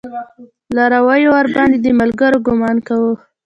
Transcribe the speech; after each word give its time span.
لارويو 0.75 1.29
ورباندې 1.37 1.77
د 1.81 1.87
ملګرو 1.99 2.37
ګمان 2.47 2.77
کوه. 2.87 3.13